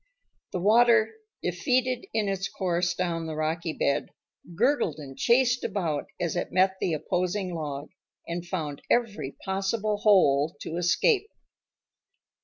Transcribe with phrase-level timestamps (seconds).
[0.51, 1.13] The water,
[1.43, 4.09] defeated in its course down the rocky bed,
[4.55, 7.89] gurgled and chased about as it met the opposing log,
[8.27, 11.29] and found every possible hole to escape.